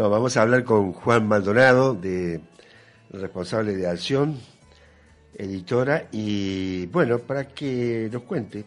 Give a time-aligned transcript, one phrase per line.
[0.00, 2.40] No, vamos a hablar con Juan Maldonado, de,
[3.10, 4.40] responsable de Acción,
[5.34, 8.64] editora, y bueno, para que nos cuente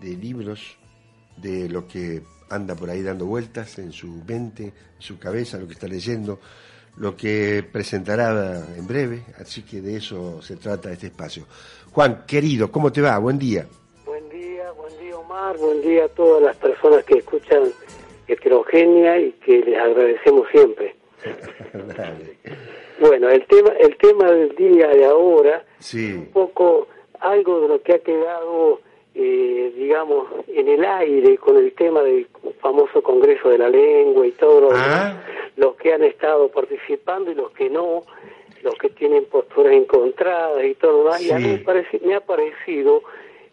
[0.00, 0.78] de libros,
[1.36, 5.66] de lo que anda por ahí dando vueltas en su mente, en su cabeza, lo
[5.66, 6.38] que está leyendo,
[6.96, 11.44] lo que presentará en breve, así que de eso se trata este espacio.
[11.90, 13.18] Juan, querido, ¿cómo te va?
[13.18, 13.66] Buen día.
[14.06, 17.64] Buen día, buen día Omar, buen día a todas las personas que escuchan
[18.72, 20.94] Heterogénea y que les agradecemos siempre.
[23.00, 26.12] Bueno, el tema, el tema del día de ahora, sí.
[26.12, 26.86] un poco
[27.18, 28.78] algo de lo que ha quedado
[29.14, 32.26] eh, digamos, en el aire con el tema del
[32.60, 35.22] famoso Congreso de la Lengua y todos ah.
[35.56, 38.04] los, que han estado participando y los que no,
[38.62, 41.22] los que tienen posturas encontradas y todo lo demás.
[41.22, 41.62] Y a mí
[42.04, 43.02] me, ha parecido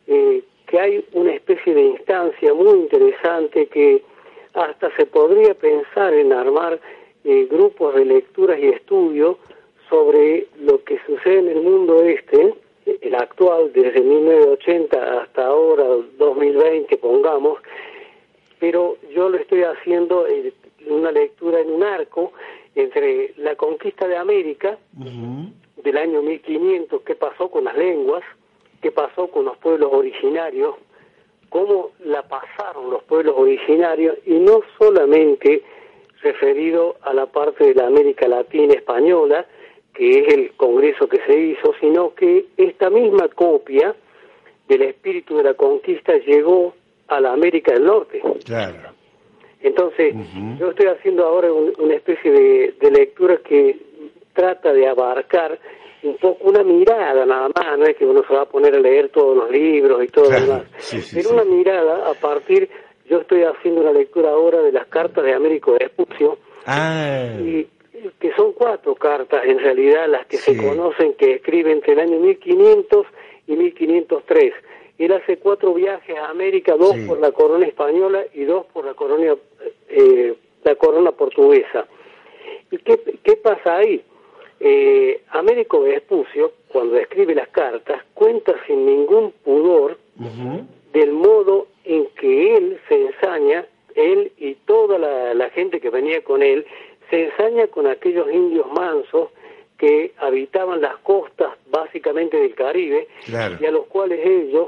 [0.07, 4.01] eh, que hay una especie de instancia muy interesante que
[4.59, 6.79] hasta se podría pensar en armar
[7.23, 9.37] eh, grupos de lecturas y estudios
[9.89, 12.53] sobre lo que sucede en el mundo este
[13.01, 15.83] el actual, desde 1980 hasta ahora,
[16.17, 17.59] 2020, pongamos,
[18.59, 20.53] pero yo lo estoy haciendo en
[20.89, 22.33] una lectura en un arco
[22.75, 24.77] entre la conquista de América
[25.83, 28.23] del año 1500, qué pasó con las lenguas,
[28.81, 30.75] qué pasó con los pueblos originarios,
[31.49, 35.63] cómo la pasaron los pueblos originarios y no solamente
[36.21, 39.45] referido a la parte de la América Latina española,
[39.93, 43.95] que es el congreso que se hizo, sino que esta misma copia
[44.67, 46.73] del espíritu de la conquista llegó
[47.07, 48.21] a la América del Norte.
[48.45, 48.99] Claro.
[49.61, 50.15] Entonces,
[50.57, 53.77] yo estoy haciendo ahora una especie de, lectura que
[54.33, 55.59] trata de abarcar
[56.03, 58.79] un poco una mirada nada más, no es que uno se va a poner a
[58.79, 60.63] leer todos los libros y todo lo demás,
[61.13, 62.69] pero una mirada a partir,
[63.09, 67.35] yo estoy haciendo una lectura ahora de las cartas de Américo Vespucio, ah.
[67.39, 67.67] y
[68.19, 72.19] que son cuatro cartas en realidad las que se conocen que escribe entre el año
[72.19, 73.05] 1500
[73.47, 74.53] y 1503.
[74.97, 78.93] Él hace cuatro viajes a América, dos por la corona española y dos por la
[78.93, 79.33] corona,
[79.89, 81.87] eh, la corona portuguesa.
[82.71, 84.03] ¿Y qué, qué pasa ahí?
[84.59, 89.97] Eh, Américo Vespucio, cuando escribe las cartas, cuenta sin ningún pudor
[90.93, 93.65] del modo en que él se ensaña,
[93.95, 96.65] él y toda la gente que venía con él,
[97.09, 99.29] se ensaña con aquellos indios mansos
[99.79, 104.67] que habitaban las costas básicamente del Caribe y a los cuales ellos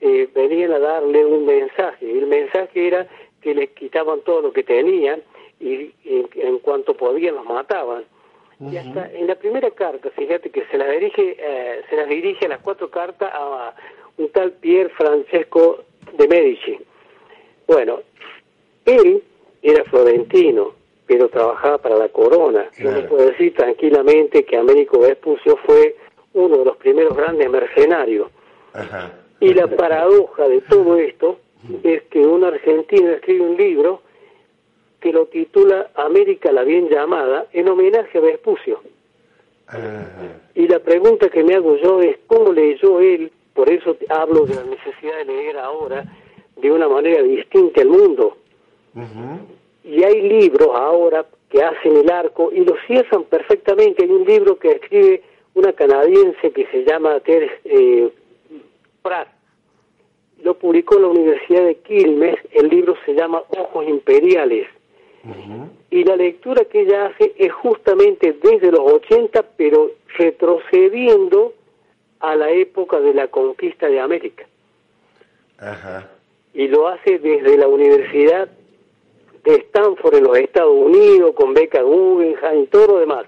[0.00, 2.10] eh, venían a darle un mensaje.
[2.10, 3.08] El mensaje era
[3.40, 5.22] que les quitaban todo lo que tenían
[5.58, 8.04] y, en, cuanto podían los mataban.
[8.60, 12.44] Y hasta en la primera carta, fíjate que se la dirige, eh, se las dirige
[12.44, 13.74] a las cuatro cartas a
[14.18, 16.78] un tal Pier Francesco de Medici.
[17.66, 18.00] Bueno,
[18.84, 19.22] él
[19.62, 20.74] era florentino,
[21.06, 22.68] pero trabajaba para la corona.
[22.76, 22.98] Claro.
[22.98, 25.96] Uno puede decir tranquilamente que Américo Vespucio fue
[26.34, 28.28] uno de los primeros grandes mercenarios.
[29.40, 31.38] Y la paradoja de todo esto
[31.82, 34.02] es que un argentino escribe un libro
[35.00, 38.80] que lo titula América la bien llamada en homenaje a Vespucio.
[40.54, 44.56] Y la pregunta que me hago yo es cómo leyó él, por eso hablo de
[44.56, 46.04] la necesidad de leer ahora
[46.56, 48.36] de una manera distinta al mundo
[49.84, 54.04] y hay libros ahora que hacen el arco y lo cierran perfectamente.
[54.04, 55.22] Hay un libro que escribe
[55.54, 58.10] una canadiense que se llama Ter eh,
[59.02, 59.28] Pratt.
[60.42, 62.36] Lo publicó en la Universidad de Quilmes.
[62.52, 64.68] El libro se llama Ojos Imperiales.
[65.90, 71.52] Y la lectura que ella hace es justamente desde los 80, pero retrocediendo
[72.20, 74.46] a la época de la conquista de América.
[76.54, 78.48] Y lo hace desde la Universidad
[79.44, 83.26] de Stanford en los Estados Unidos, con beca Guggenheim y todo lo demás.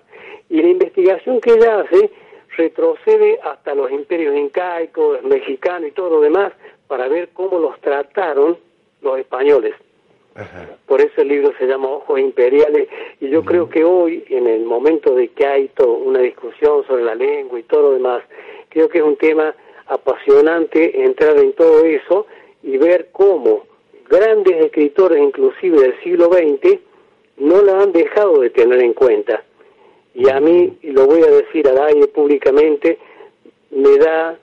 [0.49, 2.11] Y la investigación que ella hace
[2.57, 6.53] retrocede hasta los imperios incaicos, mexicanos y todo lo demás
[6.87, 8.59] para ver cómo los trataron
[9.01, 9.75] los españoles.
[10.87, 12.89] Por eso el libro se llama Ojos Imperiales
[13.21, 17.05] y yo creo que hoy, en el momento de que hay toda una discusión sobre
[17.05, 18.23] la lengua y todo lo demás,
[18.69, 19.55] creo que es un tema
[19.87, 22.27] apasionante entrar en todo eso
[22.63, 23.65] y ver cómo
[24.09, 26.79] grandes escritores inclusive del siglo XX
[27.39, 29.43] no la han dejado de tener en cuenta.
[30.15, 32.99] Y a mí, y lo voy a decir al aire públicamente,
[33.71, 34.39] me da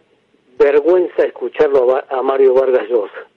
[0.57, 3.27] vergüenza escucharlo a, Mario Vargas Llosa.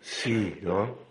[0.00, 1.03] Sí, ¿no?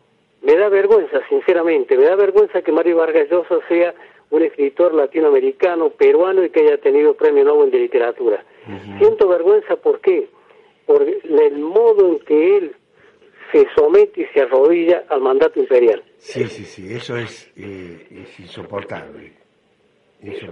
[0.44, 3.94] Me da vergüenza, sinceramente, me da vergüenza que Mario Vargas Llosa sea
[4.30, 8.44] un escritor latinoamericano, peruano y que haya tenido premio Nobel de literatura.
[8.98, 10.28] Siento vergüenza, ¿por qué?
[10.86, 12.76] Por el modo en que él
[13.52, 16.04] se somete y se arrodilla al mandato imperial.
[16.18, 19.32] Sí, sí, sí, eso es, eh, insoportable.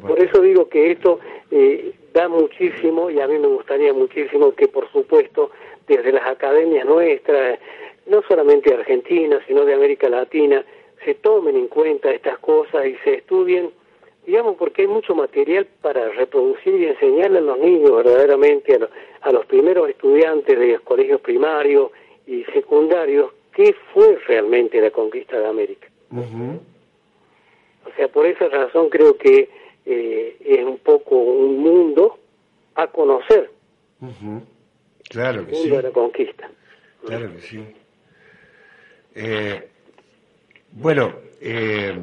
[0.02, 4.68] Por eso digo que esto eh, da muchísimo y a mí me gustaría muchísimo que,
[4.68, 5.52] por supuesto,
[5.88, 7.60] desde las academias nuestras,
[8.08, 10.64] no solamente de Argentina, sino de América Latina,
[11.04, 13.72] se tomen en cuenta estas cosas y se estudien,
[14.26, 18.78] digamos, porque hay mucho material para reproducir y enseñarle a los niños verdaderamente,
[19.22, 21.92] a, los primeros estudiantes de los colegios primarios
[22.28, 25.88] y secundarios, qué fue realmente la conquista de América.
[26.12, 29.50] O sea, por esa razón creo que
[29.86, 32.20] eh, es un poco un mundo
[32.76, 33.50] a conocer.
[35.10, 36.50] Claro que el mundo de la conquista.
[37.06, 37.66] Claro que sí.
[39.14, 39.70] Eh,
[40.72, 42.00] bueno, eh,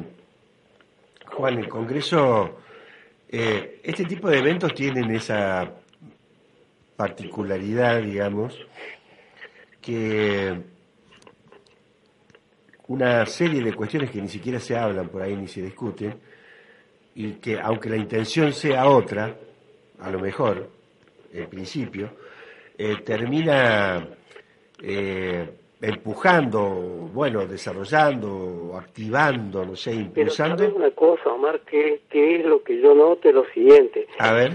[1.25, 2.59] Juan, el Congreso,
[3.27, 5.71] eh, este tipo de eventos tienen esa
[6.95, 8.59] particularidad, digamos,
[9.81, 10.61] que
[12.87, 16.19] una serie de cuestiones que ni siquiera se hablan por ahí ni se discuten,
[17.15, 19.35] y que aunque la intención sea otra,
[19.99, 20.69] a lo mejor,
[21.33, 22.15] en principio,
[23.03, 24.07] termina
[25.81, 30.57] empujando, bueno, desarrollando, activando, no sé, impulsando.
[30.57, 34.07] Pero una cosa, Omar, que, es lo que yo noto, lo siguiente.
[34.17, 34.51] A ver.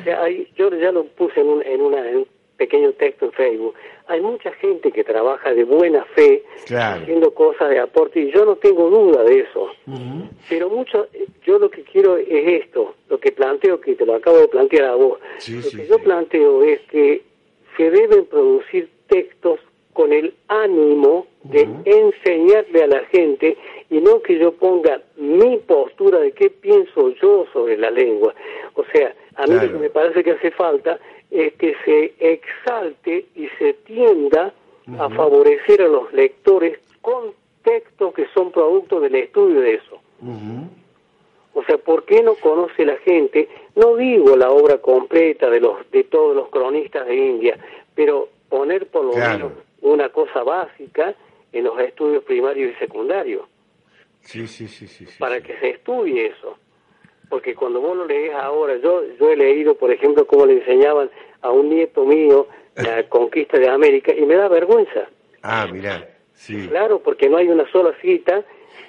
[0.56, 2.26] yo ya lo puse en un, en, una, un
[2.56, 3.74] pequeño texto en Facebook.
[4.06, 8.56] Hay mucha gente que trabaja de buena fe, haciendo cosas de aporte, y yo no
[8.56, 9.70] tengo duda de eso.
[10.48, 11.06] Pero mucho,
[11.46, 14.90] yo lo que quiero es esto, lo que planteo, que te lo acabo de plantear
[14.90, 15.18] a vos.
[15.48, 17.22] lo que yo planteo es que
[17.78, 19.58] se deben producir textos
[19.94, 23.56] con el ánimo de enseñarle a la gente
[23.90, 28.34] y no que yo ponga mi postura de qué pienso yo sobre la lengua.
[28.74, 30.98] O sea, a mí lo que me parece que hace falta
[31.30, 34.52] es que se exalte y se tienda
[34.98, 37.32] a favorecer a los lectores con
[37.62, 40.00] textos que son producto del estudio de eso.
[41.54, 43.48] O sea, ¿por qué no conoce la gente?
[43.76, 47.58] No digo la obra completa de los de todos los cronistas de India,
[47.94, 49.52] pero poner por lo menos
[49.84, 51.14] una cosa básica
[51.52, 53.46] en los estudios primarios y secundarios.
[54.22, 55.06] Sí, sí, sí, sí.
[55.18, 56.58] para que se estudie eso.
[57.28, 61.10] Porque cuando vos lo lees ahora, yo, yo he leído, por ejemplo, cómo le enseñaban
[61.42, 65.08] a un nieto mío la conquista de América y me da vergüenza.
[65.42, 66.66] Ah, mira, sí.
[66.68, 68.42] Claro, porque no hay una sola cita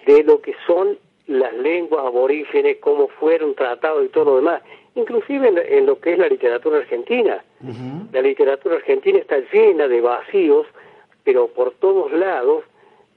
[0.05, 0.97] de lo que son
[1.27, 4.61] las lenguas aborígenes, cómo fueron tratados y todo lo demás
[4.95, 7.43] inclusive en, lo que es la literatura argentina.
[8.11, 10.65] La literatura argentina está llena de vacíos,
[11.23, 12.63] pero por todos lados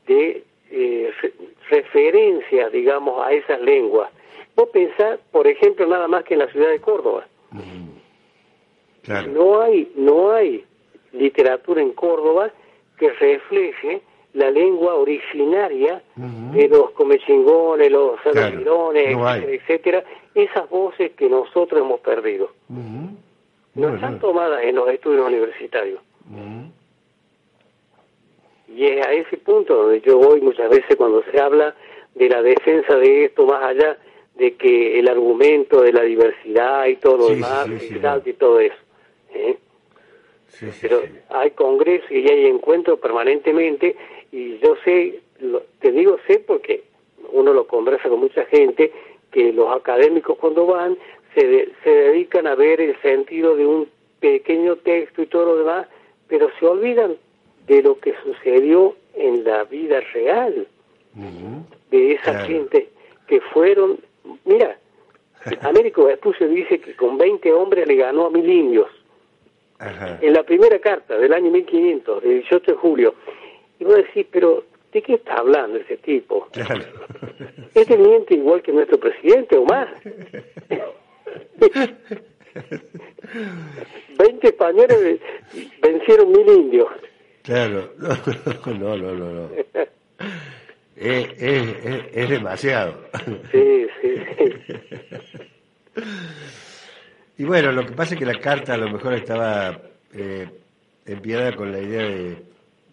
[0.06, 1.10] de eh,
[1.70, 4.10] referencias, digamos, a esas lenguas.
[4.56, 7.26] Vos pensás, por ejemplo, nada más que en la ciudad de Córdoba.
[9.28, 10.64] No hay, no hay
[11.12, 12.50] literatura en Córdoba
[12.98, 14.02] que refleje
[14.34, 19.16] la lengua originaria de los comechingones, los salamirones,
[19.48, 20.04] etcétera,
[20.38, 22.50] esas voces que nosotros hemos perdido.
[23.74, 26.00] No están tomadas en los estudios universitarios.
[28.74, 31.74] Y es a ese punto donde yo voy muchas veces cuando se habla
[32.14, 33.98] de la defensa de esto, más allá
[34.36, 37.68] de que el argumento de la diversidad y todo lo demás,
[38.24, 38.76] y todo eso.
[39.34, 39.56] ¿eh?
[40.80, 43.96] Pero hay congresos y hay encuentros permanentemente
[44.32, 45.20] y yo sé,
[45.80, 46.84] te digo sé porque
[47.32, 48.92] uno lo conversa con mucha gente,
[49.30, 50.96] que los académicos cuando van
[51.34, 53.88] se, se dedican a ver el sentido de un
[54.20, 55.86] pequeño texto y todo lo demás,
[56.26, 57.16] pero se olvidan
[57.66, 60.66] de lo que sucedió en la vida real,
[61.90, 62.88] de esa gente
[63.26, 63.98] que fueron,
[64.44, 64.78] mira,
[65.62, 68.88] Américo Vespucio dice que con 20 hombres le ganó a mil indios.
[70.20, 73.14] En la primera carta del año 1500, del 18 de julio,
[73.78, 76.48] y vos decís, pero ¿de qué está hablando ese tipo?
[76.52, 76.84] Claro.
[77.74, 79.88] Es teniente igual que nuestro presidente o más.
[84.18, 85.20] Veinte españoles
[85.82, 86.88] vencieron mil indios.
[87.42, 89.50] Claro, no, no, no, no.
[90.96, 91.76] Es, es,
[92.12, 93.04] es, demasiado.
[93.52, 96.02] Sí, sí, sí.
[97.38, 99.80] Y bueno, lo que pasa es que la carta a lo mejor estaba
[100.12, 100.48] eh,
[101.06, 102.36] enviada con la idea de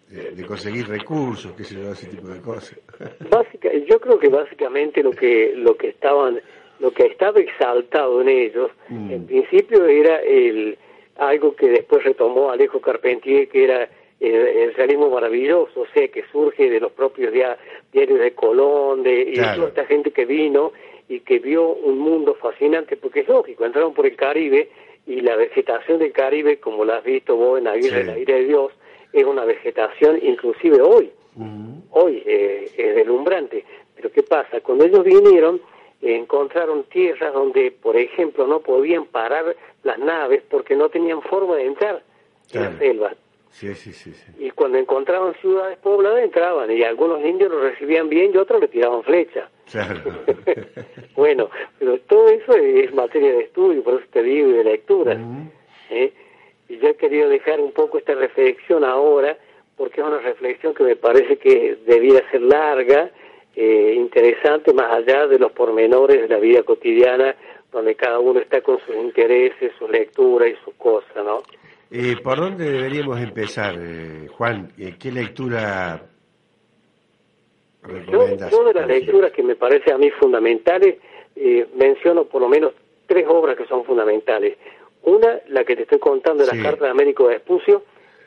[0.10, 2.80] de, conseguir recursos, qué sé yo, ese tipo de cosas.
[3.30, 6.40] Básica, yo creo que básicamente lo que lo que estaban
[6.80, 9.12] lo que estaba exaltado en ellos, mm.
[9.12, 10.78] en principio era el
[11.18, 16.70] algo que después retomó Alejo Carpentier, que era el, realismo maravilloso, o sea, que surge
[16.70, 20.74] de los propios diarios de Colón, de toda esta gente que vino
[21.08, 24.70] y que vio un mundo fascinante, porque es lógico, entraron por el Caribe
[25.06, 28.08] y la vegetación del Caribe, como la has visto vos en Aguirre, sí.
[28.08, 28.72] la ira de Dios,
[29.16, 31.12] es una vegetación inclusive hoy.
[31.92, 33.64] hoy eh, es deslumbrante.
[33.96, 34.60] Pero ¿qué pasa?
[34.62, 35.62] Cuando ellos vinieron,
[36.02, 41.66] encontraron tierras donde, por ejemplo, no podían parar las naves porque no tenían forma de
[41.66, 42.04] entrar
[42.52, 43.16] en la selva.
[43.50, 48.32] Sí, sí, sí, Y cuando encontraban ciudades pobladas entraban y algunos indios lo recibían bien
[48.34, 49.50] y otros le tiraban flecha.
[51.16, 55.18] bueno, pero todo eso es materia de estudio, por eso te digo, y de lectura.
[55.90, 56.12] ¿eh?
[56.76, 59.38] Y yo he querido dejar un poco esta reflexión ahora,
[59.78, 63.12] porque es una reflexión que me parece que debía ser larga,
[63.56, 67.34] eh, interesante, más allá de los pormenores de la vida cotidiana,
[67.72, 71.44] donde cada uno está con sus intereses, su lectura y sus cosas, ¿no?
[71.92, 74.70] Eh, ¿Por dónde deberíamos empezar, eh, Juan?
[74.78, 76.02] Eh, ¿Qué lectura
[77.84, 78.52] recomiendas?
[78.52, 80.98] Yo, de las lecturas que me parecen a mí fundamentales,
[81.76, 82.74] menciono por lo menos
[83.08, 84.58] tres obras que son fundamentales.
[85.06, 87.84] Una, la que te estoy contando de las cartas de Américo Vespucio.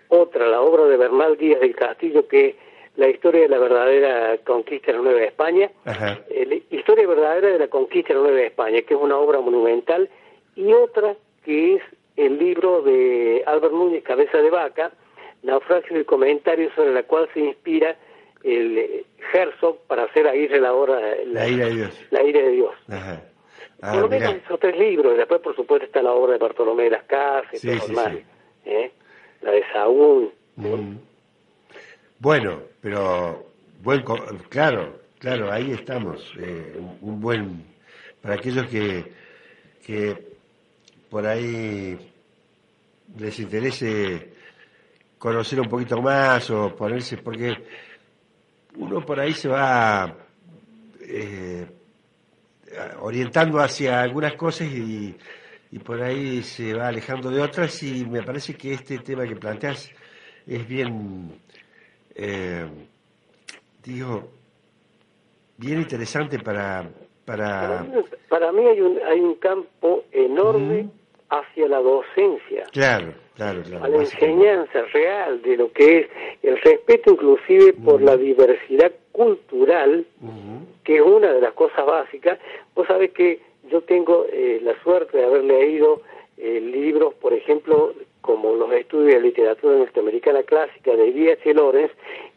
[0.09, 2.55] Otra, la obra de Bernal Díaz del Castillo, que es
[2.97, 5.71] la historia de la verdadera conquista de la Nueva España.
[5.85, 10.09] la historia verdadera de la conquista de la Nueva España, que es una obra monumental.
[10.57, 11.83] Y otra, que es
[12.17, 14.93] el libro de Albert Núñez, Cabeza de Vaca,
[15.43, 17.97] Naufragio y comentarios sobre la cual se inspira
[18.43, 22.07] el eh, Herzog para hacer ahí la obra La, ira de Dios.
[22.11, 22.75] La ira de Dios.
[22.89, 23.23] Ajá.
[23.81, 26.85] Ah, por lo menos esos tres libros, después por supuesto está la obra de Bartolomé
[26.85, 27.95] de las Casas, sí, sí,
[28.65, 28.91] ¿eh?
[29.41, 30.33] la de Saúl.
[30.57, 30.97] Mm.
[32.19, 33.47] Bueno, pero
[33.83, 34.03] buen,
[34.49, 37.65] claro, claro, ahí estamos, eh, un buen,
[38.21, 39.05] para aquellos que,
[39.87, 40.17] que
[41.09, 41.97] por ahí
[43.17, 44.33] les interese
[45.19, 47.57] conocer un poquito más o ponerse, porque
[48.77, 50.13] uno por ahí se va
[51.01, 51.67] eh,
[53.09, 55.17] orientando hacia algunas cosas y,
[55.85, 59.91] por ahí se va alejando de otras y me parece que este tema que planteas
[60.47, 61.41] es bien,
[62.15, 62.67] eh,
[63.83, 64.29] digo,
[65.57, 66.91] bien interesante para...
[67.25, 67.87] Para,
[68.31, 70.89] para mí hay un, hay un campo enorme
[71.31, 72.65] hacia la docencia.
[72.73, 73.85] Claro, claro, claro.
[73.85, 76.09] A la enseñanza real de lo que es
[76.43, 80.07] el respeto inclusive por la diversidad cultural,
[80.85, 82.39] que es una de las cosas básicas.
[82.75, 86.03] Vos sabés que yo tengo eh, la suerte de haber leído
[86.39, 91.55] eh, libros, por ejemplo, como los estudios de literatura norteamericana clásica de D.H.
[91.55, 91.95] Lawrence,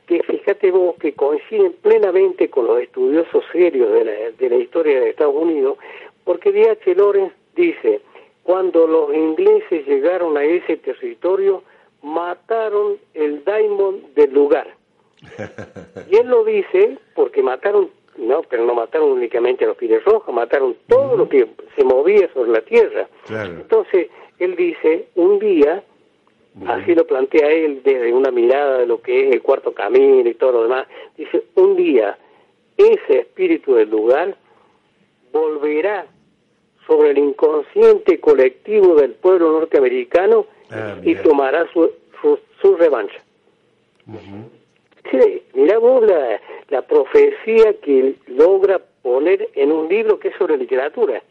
[0.08, 5.00] que fíjate vos que coinciden plenamente con los estudiosos serios de la, de la historia
[5.00, 5.78] de Estados Unidos,
[6.24, 6.96] porque D.H.
[6.96, 8.02] Lawrence dice,
[8.44, 11.64] cuando los ingleses llegaron a ese territorio,
[12.02, 14.68] mataron el daimon del lugar.
[16.10, 20.34] Y él lo dice porque mataron, no, pero no mataron únicamente a los pires rojos,
[20.34, 23.08] mataron todo lo que se movía sobre la tierra.
[23.30, 25.84] Entonces, él dice, un día,
[26.66, 30.34] así lo plantea él desde una mirada de lo que es el cuarto camino y
[30.34, 32.18] todo lo demás, dice, un día
[32.78, 34.36] ese espíritu del lugar
[35.32, 36.08] volverá
[36.88, 41.92] sobre el inconsciente colectivo del pueblo norteamericano ah, y tomará su,
[42.62, 43.22] su, revancha.
[45.54, 51.22] mira vos la, la, profecía que logra poner en un libro que es sobre literatura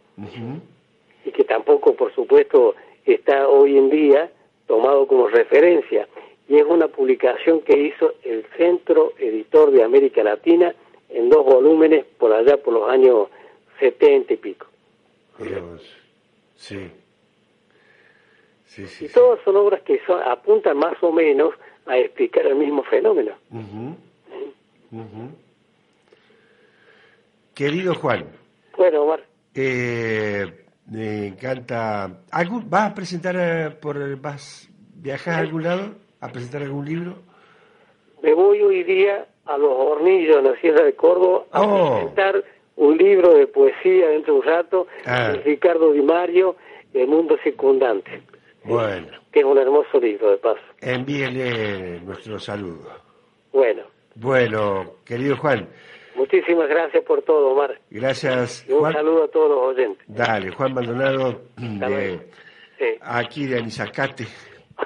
[1.25, 4.31] y que tampoco, por supuesto, está hoy en día
[4.67, 6.07] tomado como referencia.
[6.49, 10.75] Y es una publicación que hizo el Centro Editor de América Latina
[11.09, 13.29] en dos volúmenes por allá por los años
[13.79, 14.70] setenta y pico.
[16.57, 16.91] Sí.
[18.65, 21.55] Sí, y todas son obras que apuntan más o menos
[21.87, 23.33] a explicar el mismo fenómeno.
[27.55, 28.27] Querido Juan.
[28.77, 29.25] Bueno, Omar.
[29.55, 30.47] Eh,
[30.87, 32.21] me encanta.
[32.67, 37.17] ¿Vas a presentar eh, por vas viajar a algún lado a presentar algún libro?
[38.23, 41.97] Me voy hoy día a los hornillos en la Sierra de Córdoba a oh.
[41.97, 42.45] presentar
[42.81, 45.35] un libro de poesía dentro de un rato, ah.
[45.45, 46.57] Ricardo Di Mario,
[46.95, 48.23] El mundo circundante.
[48.65, 49.07] Bueno.
[49.31, 50.61] Que es un hermoso libro, de paso.
[50.81, 52.91] Envíenle nuestro saludo.
[53.53, 53.83] Bueno.
[54.15, 55.69] Bueno, querido Juan.
[56.17, 57.79] Muchísimas gracias por todo, Omar.
[57.91, 58.67] Gracias.
[58.69, 60.05] Y un saludo a todos los oyentes.
[60.09, 61.43] Dale, Juan Maldonado,
[63.03, 64.27] aquí de Anisacate,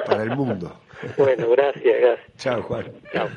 [0.05, 0.81] para el mundo.
[1.17, 2.37] bueno, gracias, gracias.
[2.37, 2.93] Chao, Juan.
[3.13, 3.29] Chao.